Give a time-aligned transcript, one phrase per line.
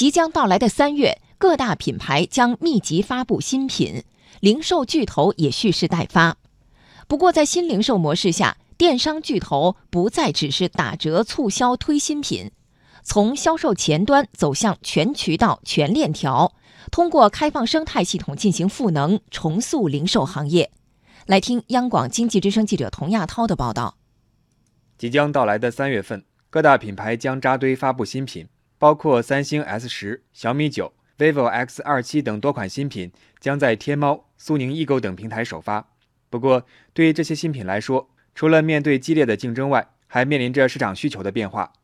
[0.00, 4.02] 即将到来的三月，各大品牌将密集发布新品，
[4.40, 6.38] 零售巨头也蓄势待发。
[7.06, 12.50] 不过，在新零售模式下，电商巨头不再只是打折促销推新品，
[13.02, 16.54] 从销售前端走向全渠道、全链条，
[16.90, 20.70] 通过开放生态系统进行赋能，重塑零售行业。
[21.26, 23.98] 来听央广经济之声记者童亚涛的报道。
[24.96, 28.48] 即将到来的三月份，各大品牌将扎堆发布新品，
[28.80, 35.90] 包括三星 S 十、小米九、vivo X 二七等多款新品将在天猫、苏宁易购等平台首发。
[36.30, 41.74] 不过，对于这些新品来说，除了面对激烈的竞争外，还面临着市场需求的变化。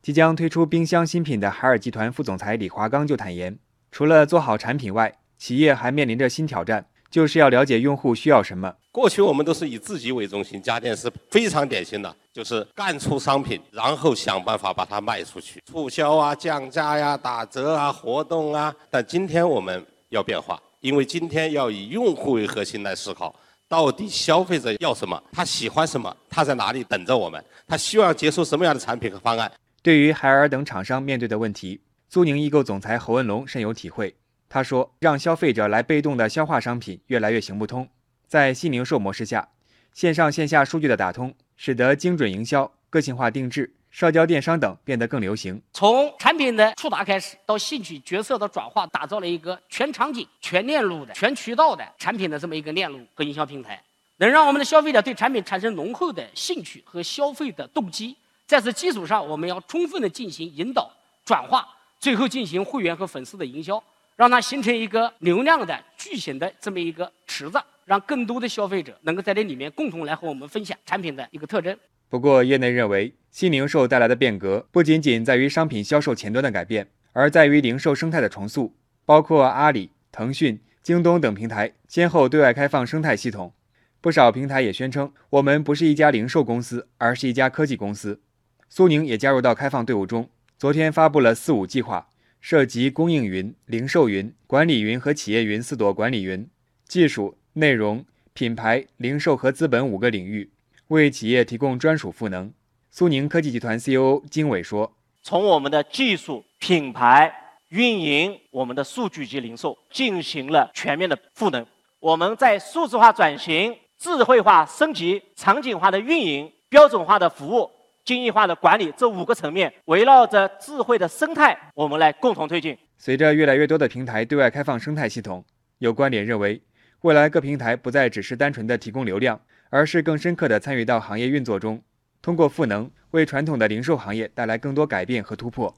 [0.00, 3.58] 即将推出冰箱新品的海尔集团副总裁李华刚就坦言，
[3.92, 8.72] 除了做好产品外，企业还面临着新挑战，就是要了解用户需要什么。
[8.90, 18.74] 过去我们都是以自己为中心，家电是非常典型的，就是干出商品，然后想办法把它卖出去，促销啊、降价呀、打折啊、活动啊。
[18.90, 23.34] 但今天我们要变化，因为今天要以用户为核心来思考。
[23.68, 25.20] 到底消费者要什么？
[25.32, 26.16] 他喜欢什么？
[26.30, 27.44] 他在哪里等着我们？
[27.66, 29.50] 他希望接受什么样的产品和方案？
[29.82, 34.14] 对于海尔等厂商面对的问题，苏宁易购总裁侯文龙深有体会。
[34.48, 37.88] 他说：“让消费者来被动的消化商品，越来越行不通。
[38.26, 39.48] 在新零售模式下，
[39.92, 45.58] 线上线下数据的打通，使得精准营销、个性化定制。”社交电商等变得更流行。
[45.72, 53.82] 从产品的触达开始，到兴趣角色的转化，打造了一个全场景、全链路的、全渠道的产品的这么一个链路和营销平台，
[54.18, 58.14] 能让我们的消费者对产品产生浓厚的兴趣和消费的动机。
[58.46, 60.90] 在此基础上，我们要充分的进行引导、
[61.24, 61.66] 转化，
[61.98, 63.82] 最后进行会员和粉丝的营销，
[64.16, 71.78] 让它形成一个流量的巨型的这么一个池子，让更多的消费者能够在这里面共同来和我们分享产品的一个特征。
[72.08, 78.74] 不过，业内认为，新零售带来的变革不仅仅在于商品销售前端的改变，而在于零售生态的重塑。
[79.04, 83.52] 包括阿里、腾讯、京东等平台先后对外开放生态系统，
[84.00, 88.20] 不少平台也宣称，我们不是一家零售公司，而是一家科技公司。
[88.68, 92.08] 苏宁也加入到开放队伍中，昨天发布了“四五”计划，
[92.48, 96.48] 涉及供应云、零售云、管理云和企业云四朵管理云，
[96.86, 100.52] 技术、内容、品牌、零售和资本五个领域。
[100.86, 102.52] 为企业提供专属赋能，
[102.88, 107.34] 苏宁科技集团 CEO 金伟说：“从我们的技术、品牌、
[107.70, 111.66] 运营，我们的数据及零售进行了全面的赋能。
[111.98, 117.68] 我们在数字化转型、智慧化升级、场景化的运营、标准化的服务、
[118.06, 122.78] 精益化的管理这五个层面，围绕着智慧的生态，我们来共同推进。
[122.96, 125.44] 随着越来越多的平台对外开放生态系统，
[125.78, 126.62] 有观点认为，
[127.02, 131.82] 未来各平台不再只是单纯的提供流量。”而是更深刻的参与到行业运作中，
[132.22, 135.76] 通过赋能为传统的零售行业带来更多改变和突破。